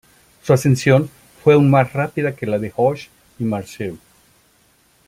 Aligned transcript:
Su 0.41 0.51
ascensión 0.51 1.11
fue 1.43 1.53
aún 1.53 1.69
más 1.69 1.93
rápida 1.93 2.35
que 2.35 2.47
la 2.47 2.57
de 2.57 2.73
Hoche 2.75 3.11
y 3.37 3.43
Marceau. 3.43 3.99